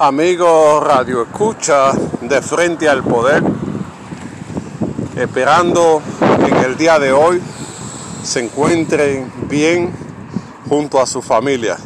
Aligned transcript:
Amigo 0.00 0.80
Radio 0.80 1.22
Escucha 1.22 1.92
de 2.20 2.42
Frente 2.42 2.88
al 2.88 3.04
Poder, 3.04 3.44
esperando 5.14 6.02
que 6.18 6.50
en 6.50 6.64
el 6.64 6.76
día 6.76 6.98
de 6.98 7.12
hoy 7.12 7.40
se 8.24 8.40
encuentren 8.40 9.32
bien 9.48 9.92
junto 10.68 11.00
a 11.00 11.06
su 11.06 11.22
familia. 11.22 11.76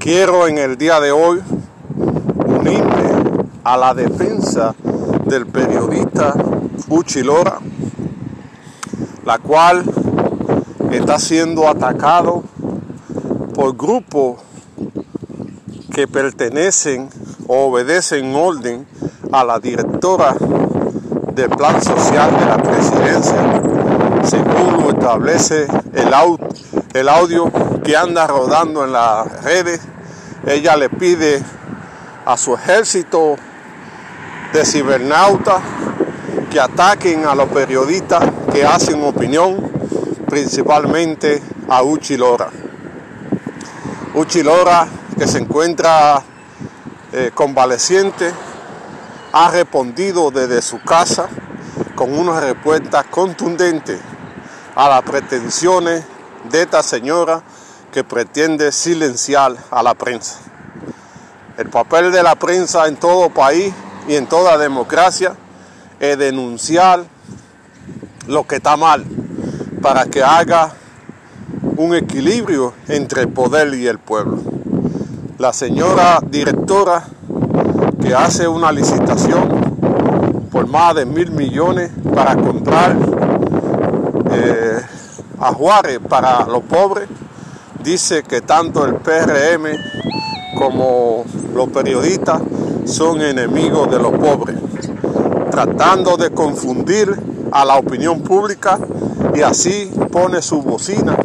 Quiero 0.00 0.48
en 0.48 0.58
el 0.58 0.76
día 0.76 0.98
de 0.98 1.12
hoy 1.12 1.40
unirme 2.46 3.12
a 3.62 3.76
la 3.76 3.94
defensa 3.94 4.74
del 5.26 5.46
periodista 5.46 6.34
Uchi 6.88 7.22
Lora, 7.22 7.60
la 9.24 9.38
cual 9.38 9.84
está 10.90 11.16
siendo 11.20 11.68
atacado 11.68 12.42
por 13.54 13.76
grupos 13.76 14.49
que 16.00 16.08
pertenecen 16.08 17.10
o 17.46 17.66
obedecen 17.66 18.34
orden 18.34 18.86
a 19.32 19.44
la 19.44 19.58
directora 19.58 20.34
del 21.34 21.50
plan 21.50 21.82
social 21.82 22.30
de 22.38 22.46
la 22.46 22.56
presidencia, 22.56 23.62
según 24.24 24.82
lo 24.82 24.90
establece 24.92 25.66
el, 25.92 27.06
audio 27.06 27.52
que 27.84 27.98
anda 27.98 28.26
rodando 28.26 28.82
en 28.82 28.92
las 28.92 29.44
redes. 29.44 29.82
Ella 30.46 30.74
le 30.78 30.88
pide 30.88 31.42
a 32.24 32.38
su 32.38 32.54
ejército 32.54 33.36
de 34.54 34.64
cibernautas 34.64 35.62
que 36.50 36.60
ataquen 36.60 37.26
a 37.26 37.34
los 37.34 37.50
periodistas 37.50 38.24
que 38.54 38.64
hacen 38.64 39.04
opinión, 39.04 39.70
principalmente 40.30 41.42
a 41.68 41.82
Uchi 41.82 42.16
Lora. 42.16 42.48
Uchi 44.14 44.42
Lora 44.42 44.88
que 45.20 45.28
se 45.28 45.36
encuentra 45.36 46.22
eh, 47.12 47.30
convaleciente, 47.34 48.32
ha 49.34 49.50
respondido 49.50 50.30
desde 50.30 50.62
su 50.62 50.82
casa 50.82 51.28
con 51.94 52.18
una 52.18 52.40
respuesta 52.40 53.04
contundente 53.04 53.98
a 54.74 54.88
las 54.88 55.02
pretensiones 55.02 56.06
de 56.50 56.62
esta 56.62 56.82
señora 56.82 57.42
que 57.92 58.02
pretende 58.02 58.72
silenciar 58.72 59.56
a 59.70 59.82
la 59.82 59.92
prensa. 59.92 60.38
El 61.58 61.68
papel 61.68 62.12
de 62.12 62.22
la 62.22 62.36
prensa 62.36 62.88
en 62.88 62.96
todo 62.96 63.28
país 63.28 63.74
y 64.08 64.14
en 64.14 64.26
toda 64.26 64.56
democracia 64.56 65.36
es 66.00 66.16
denunciar 66.16 67.04
lo 68.26 68.46
que 68.46 68.56
está 68.56 68.78
mal 68.78 69.04
para 69.82 70.06
que 70.06 70.22
haga 70.22 70.72
un 71.76 71.94
equilibrio 71.94 72.72
entre 72.88 73.20
el 73.20 73.28
poder 73.28 73.74
y 73.74 73.86
el 73.86 73.98
pueblo 73.98 74.59
la 75.40 75.54
señora 75.54 76.20
directora 76.30 77.02
que 78.02 78.14
hace 78.14 78.46
una 78.46 78.70
licitación 78.70 79.48
por 80.52 80.66
más 80.66 80.94
de 80.94 81.06
mil 81.06 81.30
millones 81.30 81.90
para 82.14 82.36
comprar 82.36 82.94
eh, 84.32 84.80
a 85.38 85.54
Juárez 85.54 85.98
para 86.06 86.44
los 86.44 86.62
pobres, 86.64 87.08
dice 87.82 88.22
que 88.22 88.42
tanto 88.42 88.84
el 88.84 88.96
PRM 88.96 90.58
como 90.58 91.24
los 91.54 91.70
periodistas 91.70 92.42
son 92.84 93.22
enemigos 93.22 93.90
de 93.90 93.98
los 93.98 94.12
pobres, 94.12 94.58
tratando 95.50 96.18
de 96.18 96.32
confundir 96.32 97.18
a 97.50 97.64
la 97.64 97.78
opinión 97.78 98.20
pública 98.20 98.78
y 99.34 99.40
así 99.40 99.90
pone 100.12 100.42
su 100.42 100.60
bocina 100.60 101.16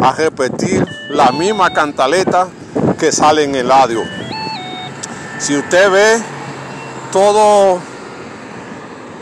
a 0.00 0.12
repetir 0.12 0.86
la 1.10 1.32
misma 1.32 1.70
cantaleta 1.70 2.46
que 2.98 3.12
sale 3.12 3.44
en 3.44 3.54
el 3.54 3.70
audio. 3.70 4.02
Si 5.38 5.56
usted 5.56 5.90
ve 5.90 6.20
todo, 7.12 7.78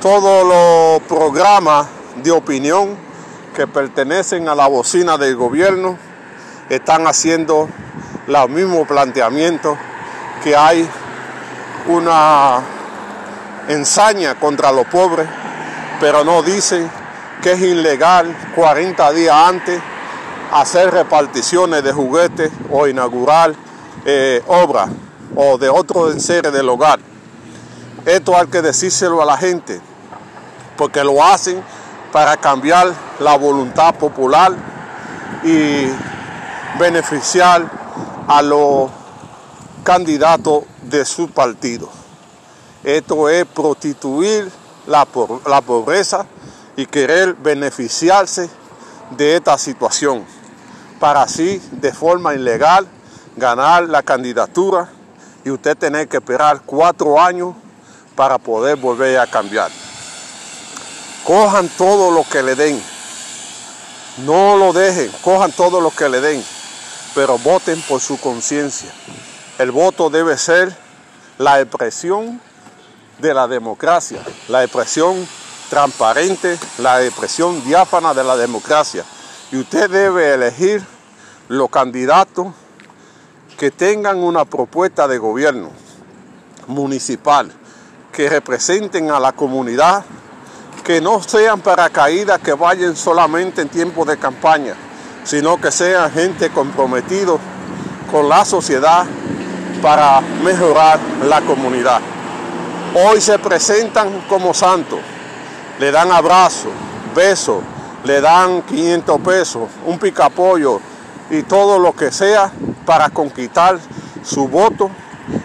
todos 0.00 0.46
los 0.46 1.02
programas 1.02 1.86
de 2.23 2.30
opinión 2.30 2.96
que 3.55 3.67
pertenecen 3.67 4.48
a 4.48 4.55
la 4.55 4.67
bocina 4.67 5.18
del 5.18 5.36
gobierno, 5.36 5.98
están 6.70 7.06
haciendo 7.06 7.68
los 8.27 8.48
mismos 8.48 8.89
planteamientos 8.89 9.77
que 10.42 10.56
hay 10.56 10.89
una 11.86 12.61
ensaña 13.68 14.36
contra 14.36 14.72
los 14.72 14.86
pobres, 14.86 15.28
pero 16.01 16.24
no 16.24 16.42
dicen 16.42 16.90
que 17.42 17.52
es 17.52 17.61
ilegal 17.61 18.34
40 18.55 19.12
días 19.12 19.36
antes 19.36 19.80
hacer 20.52 20.90
reparticiones 20.92 21.83
de 21.83 21.92
juguetes 21.92 22.51
o 22.70 22.86
inaugurar 22.86 23.65
eh, 24.08 24.40
obra 24.46 24.89
o 25.34 25.58
de 25.58 25.68
otro 25.68 26.12
enseres 26.12 26.52
del 26.52 26.68
hogar. 26.68 27.00
Esto 28.05 28.36
hay 28.36 28.46
que 28.46 28.62
decírselo 28.62 29.20
a 29.20 29.24
la 29.24 29.36
gente, 29.36 29.80
porque 30.77 31.02
lo 31.02 31.22
hacen 31.24 31.61
para 32.12 32.36
cambiar 32.36 32.95
la 33.18 33.36
voluntad 33.36 33.96
popular 33.96 34.55
y 35.42 35.89
beneficiar 36.78 37.68
a 38.28 38.42
los 38.42 38.90
candidatos 39.83 40.62
de 40.83 41.05
su 41.05 41.28
partido. 41.28 41.89
Esto 42.84 43.28
es 43.28 43.45
prostituir 43.45 44.48
la, 44.86 45.05
la 45.46 45.61
pobreza 45.62 46.27
y 46.77 46.86
querer 46.86 47.34
beneficiarse 47.34 48.48
de 49.11 49.34
esta 49.34 49.58
situación 49.58 50.24
para 51.00 51.22
así 51.22 51.61
de 51.72 51.92
forma 51.92 52.34
ilegal 52.34 52.86
ganar 53.36 53.89
la 53.89 54.02
candidatura 54.02 54.89
y 55.45 55.51
usted 55.51 55.77
tener 55.77 56.08
que 56.08 56.17
esperar 56.17 56.63
cuatro 56.64 57.20
años 57.20 57.55
para 58.17 58.39
poder 58.39 58.77
volver 58.77 59.19
a 59.19 59.27
cambiar. 59.27 59.70
Cojan 61.24 61.69
todo 61.77 62.11
lo 62.11 62.25
que 62.25 62.42
le 62.42 62.55
den. 62.55 62.83
No 64.25 64.57
lo 64.57 64.73
dejen, 64.73 65.13
cojan 65.23 65.52
todo 65.52 65.80
lo 65.80 65.91
que 65.91 66.08
le 66.08 66.20
den, 66.20 66.42
pero 67.14 67.36
voten 67.39 67.80
por 67.83 68.01
su 68.01 68.19
conciencia. 68.19 68.91
El 69.58 69.70
voto 69.70 70.08
debe 70.08 70.39
ser 70.39 70.75
la 71.36 71.61
expresión 71.61 72.41
de 73.19 73.35
la 73.35 73.46
democracia, 73.46 74.23
la 74.48 74.64
expresión 74.64 75.29
transparente, 75.69 76.58
la 76.79 77.05
expresión 77.05 77.63
diáfana 77.64 78.14
de 78.14 78.25
la 78.25 78.36
democracia. 78.36 79.05
Y 79.52 79.58
usted 79.58 79.91
debe 79.91 80.33
elegir 80.33 80.83
los 81.48 81.69
candidatos 81.69 82.55
que 83.56 83.70
tengan 83.70 84.18
una 84.18 84.44
propuesta 84.44 85.08
de 85.08 85.18
gobierno 85.18 85.70
municipal, 86.67 87.50
que 88.12 88.28
representen 88.28 89.11
a 89.11 89.18
la 89.18 89.33
comunidad, 89.33 90.05
que 90.84 91.00
no 91.00 91.22
sean 91.22 91.61
paracaídas 91.61 92.40
que 92.40 92.52
vayan 92.52 92.95
solamente 92.96 93.62
en 93.62 93.68
tiempo 93.68 94.05
de 94.05 94.18
campaña, 94.18 94.74
sino 95.24 95.61
que 95.61 95.70
sean 95.70 96.11
gente 96.12 96.50
comprometido 96.50 97.39
con 98.11 98.28
la 98.28 98.45
sociedad 98.45 99.06
para 99.80 100.20
mejorar 100.20 101.00
la 101.27 101.40
comunidad. 101.40 102.00
Hoy 102.95 103.20
se 103.20 103.39
presentan 103.39 104.24
como 104.28 104.52
santos, 104.55 105.00
le 105.80 105.90
dan 105.90 106.12
abrazos, 106.12 106.72
besos, 107.14 107.62
le 108.05 108.20
dan 108.20 108.62
500 108.62 109.20
pesos, 109.20 109.62
un 109.86 109.98
picapollo 109.98 110.80
y 111.30 111.42
todo 111.42 111.78
lo 111.78 111.95
que 111.95 112.12
sea 112.12 112.52
para 112.86 113.11
conquistar 113.11 113.79
su 114.23 114.48
voto 114.48 114.91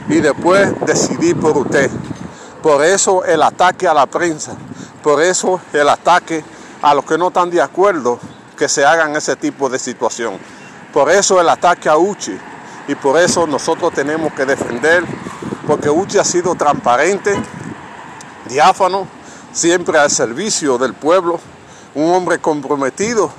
y 0.07 0.21
después 0.21 0.73
decidir 0.85 1.37
por 1.37 1.57
usted. 1.57 1.89
Por 2.61 2.85
eso 2.85 3.25
el 3.25 3.41
ataque 3.41 3.87
a 3.87 3.93
la 3.93 4.05
prensa, 4.05 4.53
por 5.03 5.21
eso 5.21 5.59
el 5.73 5.89
ataque 5.89 6.43
a 6.81 6.93
los 6.93 7.03
que 7.03 7.17
no 7.17 7.27
están 7.27 7.49
de 7.49 7.61
acuerdo 7.61 8.19
que 8.57 8.69
se 8.69 8.85
hagan 8.85 9.15
ese 9.15 9.35
tipo 9.35 9.67
de 9.69 9.79
situación. 9.79 10.37
Por 10.93 11.09
eso 11.09 11.41
el 11.41 11.49
ataque 11.49 11.89
a 11.89 11.97
Uchi 11.97 12.37
y 12.87 12.95
por 12.95 13.17
eso 13.17 13.47
nosotros 13.47 13.91
tenemos 13.93 14.33
que 14.33 14.45
defender, 14.45 15.03
porque 15.65 15.89
Uchi 15.89 16.19
ha 16.19 16.23
sido 16.23 16.53
transparente, 16.55 17.35
diáfano, 18.47 19.07
siempre 19.53 19.97
al 19.97 20.11
servicio 20.11 20.77
del 20.77 20.93
pueblo, 20.93 21.39
un 21.95 22.13
hombre 22.13 22.39
comprometido 22.39 23.31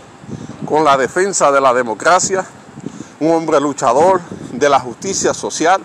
con 0.66 0.84
la 0.84 0.96
defensa 0.96 1.52
de 1.52 1.60
la 1.60 1.72
democracia, 1.72 2.44
un 3.22 3.30
hombre 3.30 3.60
luchador 3.60 4.20
de 4.50 4.68
la 4.68 4.80
justicia 4.80 5.32
social 5.32 5.80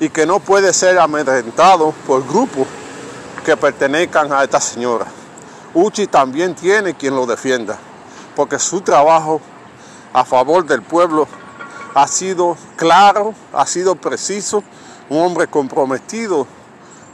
y 0.00 0.08
que 0.08 0.24
no 0.24 0.40
puede 0.40 0.72
ser 0.72 0.98
amedrentado 0.98 1.92
por 2.06 2.26
grupos 2.26 2.66
que 3.44 3.54
pertenezcan 3.54 4.32
a 4.32 4.42
esta 4.42 4.62
señora. 4.62 5.04
Uchi 5.74 6.06
también 6.06 6.54
tiene 6.54 6.94
quien 6.94 7.14
lo 7.14 7.26
defienda, 7.26 7.76
porque 8.34 8.58
su 8.58 8.80
trabajo 8.80 9.42
a 10.14 10.24
favor 10.24 10.64
del 10.64 10.80
pueblo 10.80 11.28
ha 11.94 12.06
sido 12.06 12.56
claro, 12.76 13.34
ha 13.52 13.66
sido 13.66 13.94
preciso, 13.94 14.64
un 15.10 15.20
hombre 15.20 15.48
comprometido 15.48 16.46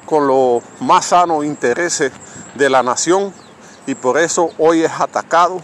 con 0.05 0.29
los 0.29 0.63
más 0.79 1.07
sanos 1.07 1.45
intereses 1.45 2.13
de 2.55 2.71
la 2.71 2.85
nación 2.85 3.35
y 3.85 3.97
por 3.97 4.17
eso 4.17 4.49
hoy 4.59 4.85
es 4.85 4.93
atacado 4.93 5.61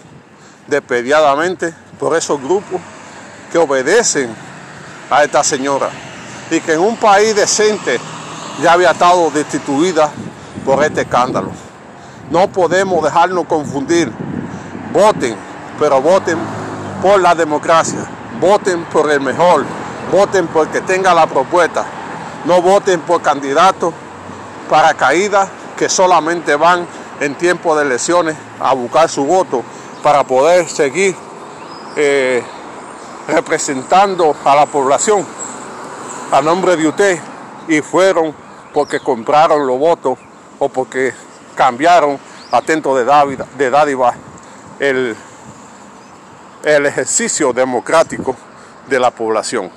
despediadamente 0.67 1.73
por 2.01 2.17
esos 2.17 2.41
grupos 2.43 2.81
que 3.53 3.59
obedecen 3.59 4.35
a 5.11 5.23
esta 5.23 5.45
señora. 5.45 5.91
y 6.51 6.61
que 6.61 6.75
en 6.75 6.81
un 6.81 6.97
país 6.97 7.35
decente 7.35 7.99
ya 8.63 8.73
había 8.73 8.91
estado 8.91 9.31
destituida 9.31 10.11
por 10.67 10.83
este 10.85 11.03
escándalo. 11.03 11.51
No 12.31 12.49
podemos 12.49 13.03
dejarnos 13.03 13.47
confundir. 13.47 14.13
Voten, 14.93 15.35
pero 15.79 16.03
voten 16.03 16.37
por 17.01 17.21
la 17.21 17.35
democracia. 17.35 18.05
Voten 18.39 18.85
por 18.85 19.11
el 19.11 19.21
mejor. 19.21 19.65
Voten 20.11 20.47
porque 20.49 20.83
tenga 20.83 21.15
la 21.15 21.27
propuesta. 21.27 21.87
No 22.45 22.61
voten 22.61 23.01
por 23.01 23.23
candidatos 23.23 23.95
para 24.69 24.93
caídas 24.93 25.49
que 25.79 25.89
solamente 25.89 26.55
van 26.55 26.87
en 27.21 27.35
tiempo 27.35 27.75
de 27.77 27.85
elecciones 27.85 28.37
a 28.61 28.75
buscar 28.75 29.09
su 29.09 29.25
voto 29.25 29.63
para 30.03 30.25
poder 30.25 30.69
seguir 30.69 31.17
eh, 31.97 32.45
representando 33.29 34.35
a 34.45 34.55
la 34.55 34.67
población 34.67 35.25
a 36.33 36.41
nombre 36.41 36.77
de 36.77 36.89
usted 36.89 37.21
y 37.69 37.81
fueron 37.81 38.35
porque 38.73 39.01
compraron 39.01 39.67
los 39.67 39.79
votos 39.79 40.19
o 40.59 40.69
porque 40.69 41.13
cambiaron 41.55 42.19
atento 42.51 42.97
de, 42.97 43.05
de 43.59 43.71
dádiva 43.71 44.15
el, 44.79 45.17
el 46.65 46.87
ejercicio 46.87 47.53
democrático 47.53 48.35
de 48.89 48.99
la 48.99 49.11
población. 49.11 49.71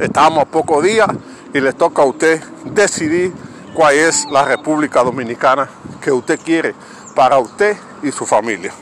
Estamos 0.00 0.42
a 0.42 0.44
pocos 0.46 0.82
días 0.82 1.08
y 1.54 1.60
les 1.60 1.76
toca 1.76 2.02
a 2.02 2.06
usted 2.06 2.42
decidir 2.64 3.32
cuál 3.74 3.94
es 3.94 4.24
la 4.30 4.44
República 4.44 5.02
Dominicana 5.02 5.68
que 6.00 6.12
usted 6.12 6.40
quiere 6.40 6.74
para 7.14 7.38
usted 7.38 7.76
y 8.02 8.10
su 8.12 8.26
familia. 8.26 8.72